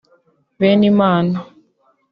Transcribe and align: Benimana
Benimana 0.59 1.39